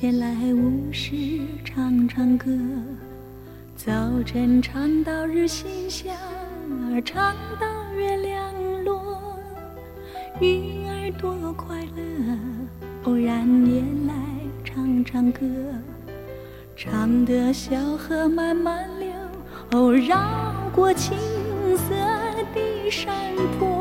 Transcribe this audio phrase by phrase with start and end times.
[0.00, 1.12] 闲来无事
[1.62, 2.50] 唱唱歌。
[3.76, 3.92] 早
[4.24, 6.14] 晨唱到日西下，
[7.04, 8.50] 唱到月亮
[8.82, 9.20] 落。
[10.40, 12.38] 鱼儿多快乐，
[13.02, 14.14] 偶然也来
[14.64, 15.40] 唱唱歌。
[16.74, 19.12] 唱得小河慢慢流，
[19.72, 20.16] 哦，绕
[20.74, 21.14] 过青
[21.76, 21.94] 色
[22.54, 23.06] 的山
[23.58, 23.79] 坡。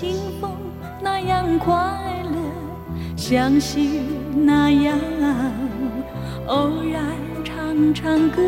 [0.00, 0.50] 像清风
[1.02, 1.74] 那样快
[2.32, 2.38] 乐，
[3.16, 4.00] 像溪
[4.34, 4.98] 那样
[6.46, 7.04] 偶然
[7.44, 8.40] 唱唱歌？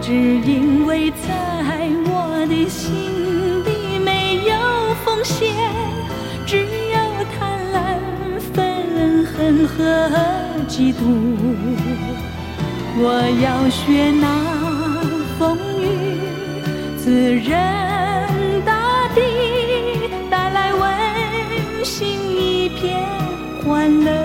[0.00, 2.94] 只因为在我的心
[3.64, 4.54] 里没有
[5.04, 5.52] 奉献。
[6.46, 6.96] 只有
[7.34, 7.76] 贪婪、
[8.54, 8.54] 愤
[9.26, 9.74] 恨和
[10.68, 11.00] 嫉妒。
[12.98, 13.04] 我
[13.42, 14.24] 要学那
[15.36, 15.82] 风雨
[16.96, 17.91] 自然
[21.84, 23.08] 心一片
[23.64, 24.21] 欢乐。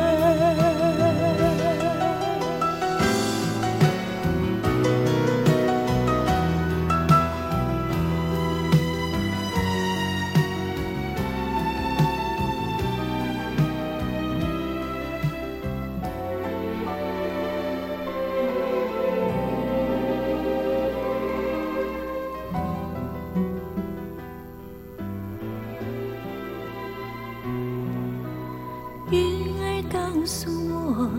[30.28, 31.10] 诉我，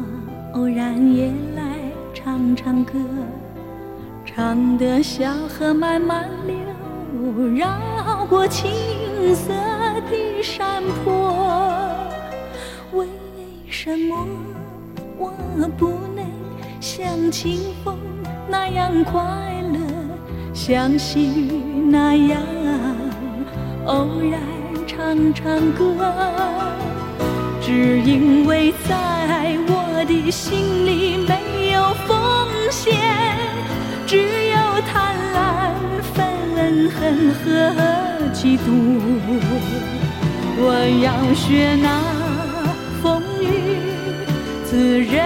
[0.53, 1.63] 偶然也来
[2.13, 2.93] 唱唱歌，
[4.27, 6.55] 唱得小河慢慢流，
[7.57, 8.71] 绕过青
[9.35, 9.51] 色
[10.11, 11.91] 的山坡。
[12.93, 13.09] 为
[13.71, 14.27] 什么
[15.17, 15.33] 我
[15.79, 16.27] 不能
[16.79, 17.97] 像清风
[18.47, 19.23] 那样快
[19.73, 19.79] 乐，
[20.53, 21.51] 像细雨
[21.91, 22.39] 那样
[23.87, 24.39] 偶然
[24.87, 25.95] 唱唱歌？
[27.69, 32.17] 只因为在我的心里没有奉
[32.71, 32.97] 献，
[34.07, 34.57] 只有
[34.89, 35.39] 贪婪、
[36.15, 36.17] 愤
[36.89, 37.45] 恨和
[38.33, 38.67] 嫉妒。
[40.57, 40.65] 我
[41.05, 41.87] 要学那
[43.03, 43.45] 风雨
[44.65, 45.23] 自认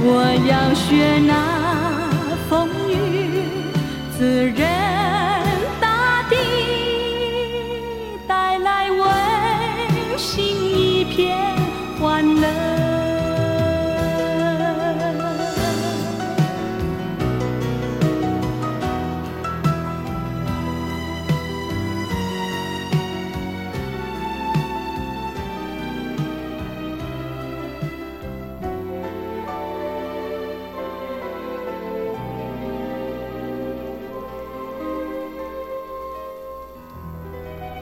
[0.00, 0.12] 我
[0.48, 1.57] 要学那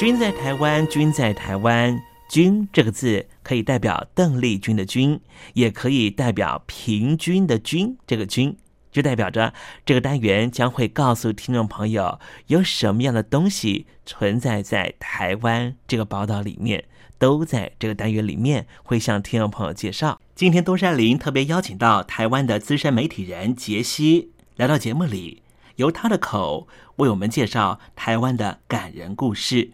[0.00, 5.20] 君在台湾，君在台湾，君这个字可以代表邓丽君的君，
[5.52, 7.98] 也可以代表平均的均。
[8.06, 8.56] 这个均
[8.90, 9.52] 就代表着
[9.84, 16.86] 这个单元将会告诉听众朋友有什么样的东西存在在台湾这个宝岛里面，
[17.18, 20.18] 都在这个单元里面会向听众朋友介绍。
[20.34, 25.42] 今天东山林特别邀请到台湾的资深媒体人杰西来到节目里，
[25.76, 26.66] 由他的口
[26.96, 29.72] 为我们介绍台湾的感人故事。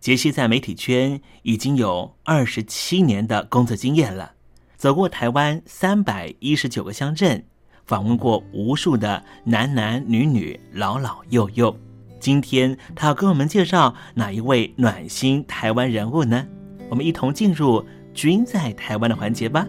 [0.00, 4.32] 杰西在媒体圈已经有二十七年的工作经验了，
[4.78, 7.44] 走过台湾三百一十九个乡镇，
[7.84, 11.78] 访问过无数的男男女女、老老幼幼。
[12.18, 16.46] 今天他要跟我们介绍哪一位暖心台湾人物呢？
[16.88, 19.68] 我们一同进入“君在台湾”的环节吧。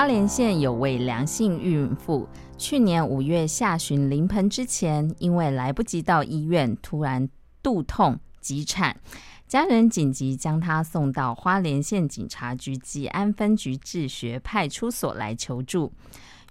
[0.00, 2.26] 花莲县有位梁姓孕妇，
[2.56, 7.28] 去年五月下旬临盆之前，因为来不及到医院，突然
[7.62, 8.98] 肚痛急产，
[9.46, 15.92] 家人紧急将她送到花莲县警察局吉安分局治学派出所来求助。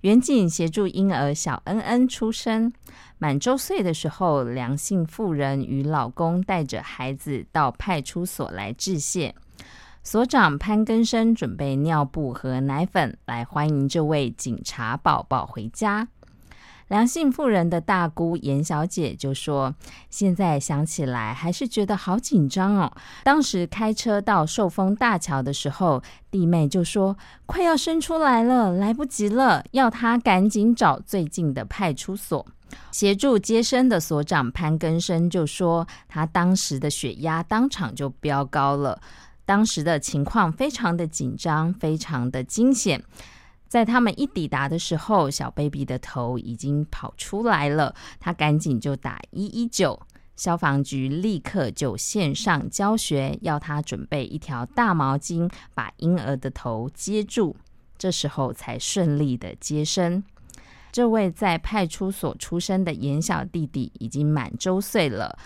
[0.02, 2.72] 远景协助婴儿小恩恩出生，
[3.18, 9.34] 满周岁的时候，梁姓妇人与老公带着孩子到派出所来致谢。
[10.12, 16.08] 所长潘根生准备尿布和奶粉来欢迎这位警察宝宝回家。
[16.88, 19.76] 梁姓妇人的大姑严小姐就说
[20.10, 22.92] ：“现在想起来还是觉得好紧张哦。
[23.24, 26.02] 当时开车到寿丰大桥的时候，
[26.32, 32.44] 弟妹就说快要生出来了，来不及了，要她赶紧找最近的派出所。
[32.92, 39.00] 协助接生的所长潘根生就说，他当时的血压当场就飙高了。”
[39.50, 43.04] 当时的情况非常的紧张，非常的惊险。
[43.68, 50.00] 在他们一抵达的时候，小 baby 的头已经跑出来了，他赶紧就打一一九，
[50.36, 57.56] 消防局立刻就线上教学，要他准备一条大毛巾，把婴儿的头接住，
[57.98, 60.24] 这时候才顺利的接生。
[60.92, 65.40] 这位在派出所出生的严小弟弟已经满周岁了。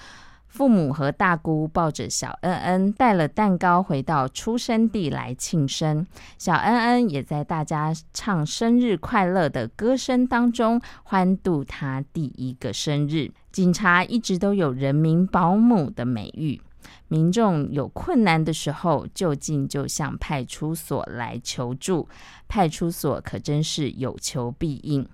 [0.54, 6.06] 父母和大姑抱着小恩恩，带了蛋糕回到出生地来庆生。
[6.38, 13.32] 小恩恩也在大家唱生日快乐的歌声当中欢度他第一个生日。
[13.52, 16.62] 警察一直都有人民保姆的美誉，
[17.08, 22.08] 民众有困难的时候就近就向派出所来求助，
[22.48, 25.10] 派出所可真是有求必应。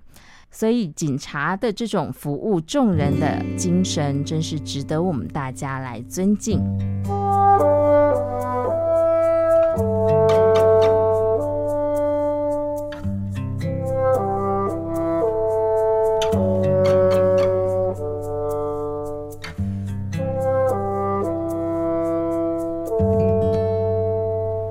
[0.50, 6.60] 所以，警察的这种服务众人的精神，真是值得我们大家来尊敬。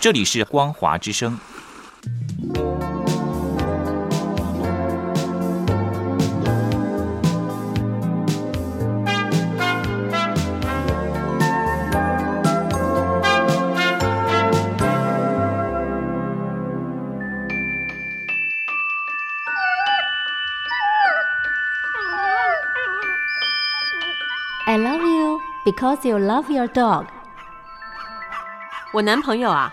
[0.00, 1.38] 这里是光华之声。
[24.66, 27.04] I love you because you love your dog。
[28.92, 29.72] 我男朋友啊，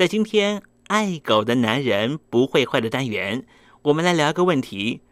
[0.00, 3.44] 在今天爱狗的男人不会坏的单元，
[3.82, 5.02] 我们来聊一个问题。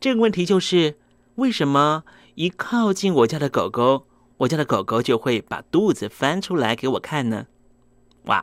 [0.00, 0.96] 这个问题就是：
[1.34, 4.06] 为什么一靠近我家的狗狗，
[4.38, 7.44] 我家的狗狗就会把肚子翻出来给我看呢？
[8.24, 8.42] 哇！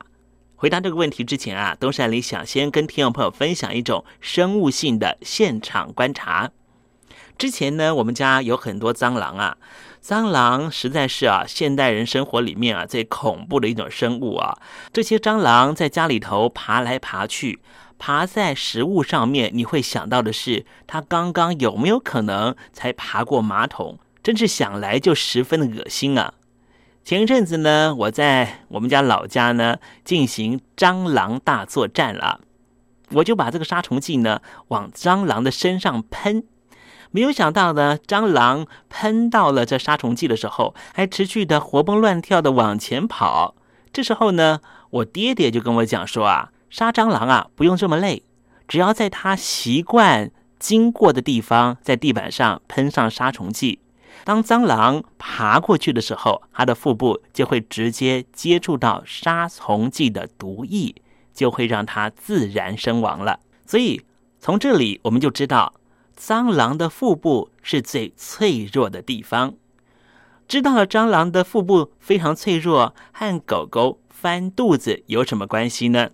[0.55, 6.51] 回答这个问题之前啊，东山里想先跟听众朋友分享一种生物性的现场观察。
[7.35, 9.57] 之前呢，我们家有很多蟑螂啊，
[10.05, 14.55] 蟑螂实在是啊，现代人生活里面啊最恐怖的一种生物啊。
[14.93, 17.59] 这些蟑螂在家里头爬来爬去，
[17.97, 23.97] 爬在食物上面，你会想到的是，它刚刚有没有可能才爬过马桶？
[24.21, 26.35] 真是想来就十分的恶心啊！
[27.03, 32.41] 前一阵子呢，我在我们家老家呢进行蟑螂大作战了，
[33.09, 36.43] 我就把这个杀虫剂呢往蟑螂的身上喷，
[37.15, 43.56] 没有想到呢，蟑螂喷到了这杀虫剂的时候，还持续的活蹦乱跳的往前跑。
[43.93, 48.23] 这时候呢，我爹爹就跟我讲说啊，杀蟑螂啊不用这么累，
[48.67, 53.80] 只要在它习惯经过的地方，在地板上喷上杀虫剂。
[54.25, 60.93] 当蟑螂爬过去的时候，它的腹部就会直接接触到杀虫剂的毒液，
[61.34, 63.39] 就会让它自然身亡了。
[63.65, 64.01] 所以
[64.41, 65.75] 从这里我们就知道，
[66.19, 69.54] 蟑螂的腹部是最脆弱的地方。
[70.47, 76.12] 知道了蟑螂的腹部非常脆弱，和狗狗翻肚子有什么关系呢？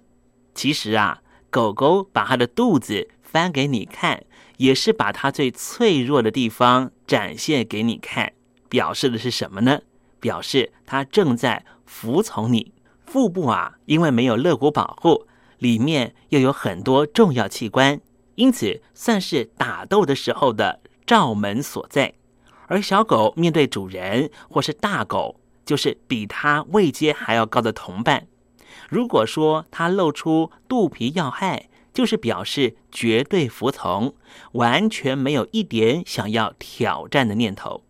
[0.54, 4.24] 其实啊，狗狗把它的肚子翻给你看。
[4.58, 8.32] 也是把它最脆弱的地方展现给你看，
[8.70, 9.80] 表示的是什么呢？
[10.20, 12.72] 表示它正在服从你。
[13.08, 15.26] 腹部啊，因为没有肋骨保护，
[15.58, 18.00] 里面又有很多重要器官，
[18.36, 22.13] 因此算是打斗的时候的罩门所在。
[22.67, 28.28] 而小狗面对主人或是大狗，就是比它位阶还要高的同伴。
[28.89, 34.15] 如果说它露出肚皮要害，就是表示绝对服从，
[34.54, 37.84] 完全没有一点想要挑战的念头。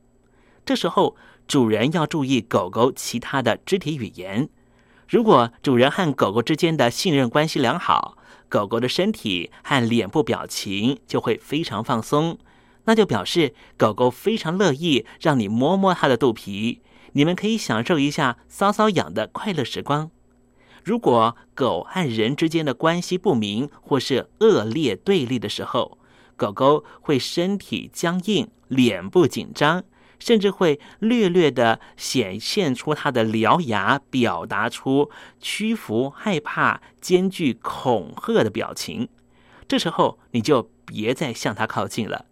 [0.65, 1.15] 这时候，
[1.47, 4.49] 主人要注意狗狗其他的肢体语言。
[5.08, 8.17] 如果主人和狗狗之间的信任关系良好，
[8.51, 12.37] 狗狗的身体和脸部表情就会非常放松，
[12.83, 16.81] 那就表示狗狗非常乐意让你摸摸它的肚皮，
[17.13, 20.11] 你们可以享受一下搔搔痒的快乐时光。
[20.83, 25.97] 如果狗和人之间的关系不明或是恶劣对立的时候，
[26.35, 29.85] 狗狗会身体僵硬、脸部紧张，
[30.21, 35.10] 甚至会略略的显现出它的獠牙，表达出
[35.41, 39.10] 屈服、害怕、兼具恐吓的表情。
[39.67, 42.25] 这时候你就别再向它靠近了，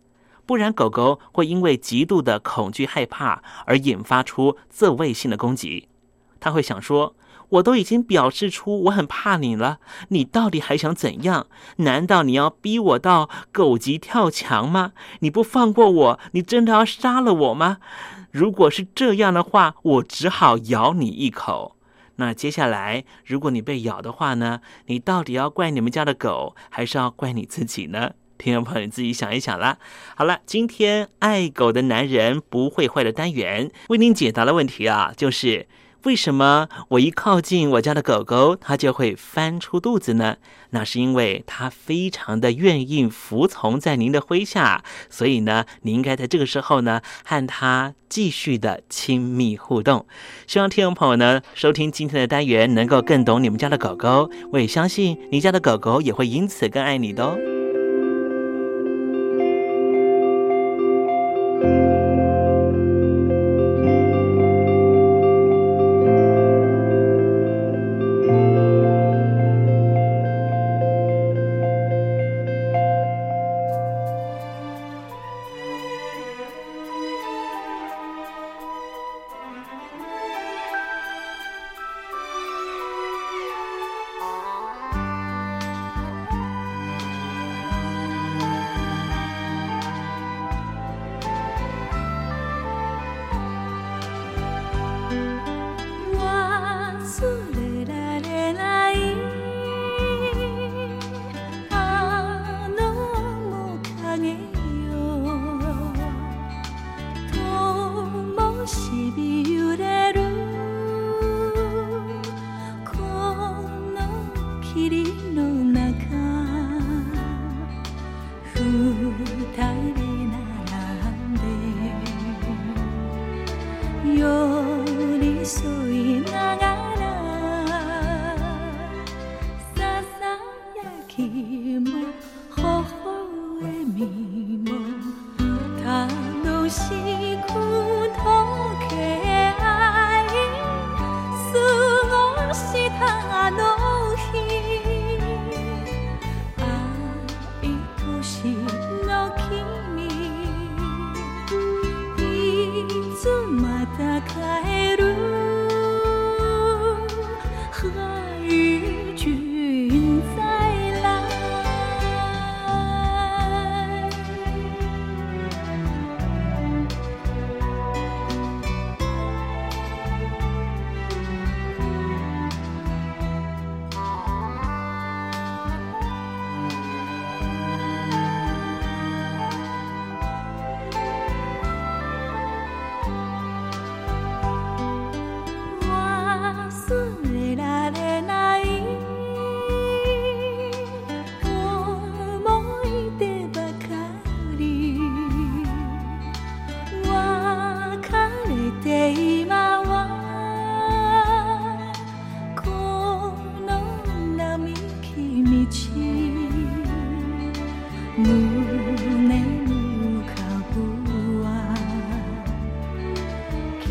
[0.45, 5.89] 不然狗狗会因为极度的恐惧、害怕而引发出自卫性的攻击。
[6.39, 7.15] 它会想说。
[7.49, 11.47] 我都已经表示出我很怕你了，你到底还想怎样？
[11.77, 14.93] 难道你要逼我到狗急跳墙吗？
[15.19, 17.77] 你不放过我，你真的要杀了我吗？
[18.31, 21.75] 如果是这样的话，我只好咬你一口。
[22.17, 24.61] 那接下来，如果你被咬的话呢？
[24.85, 28.11] 你到底要怪你们家的狗，还是要怪你自己呢？
[28.37, 29.79] 听众朋友，你自己想一想啦。
[30.15, 35.67] 好了，今天爱狗的男人不会坏的单元为您解答的问题啊，就是。
[36.03, 40.37] 为什么我一靠近我家的狗狗，它就会翻出肚子呢？
[40.69, 50.05] 那是因为它非常的愿意服从在您的麾下，所以呢，你应该在这个时候呢，和它继续的亲密互动。
[50.47, 54.29] 希望听众朋友呢，收听今天的单元，能够更懂你们家的狗狗。
[54.53, 57.58] 我也相信你家的狗狗也会因此更爱你的哦。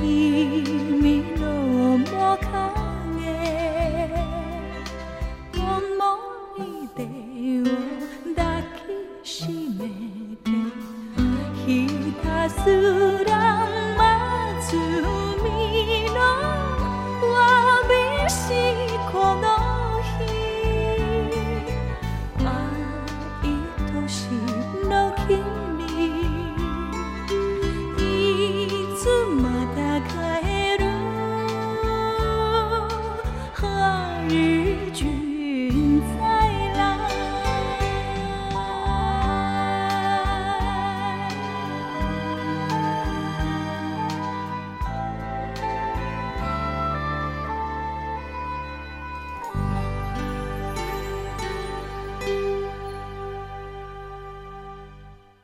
[0.08, 0.77] 你。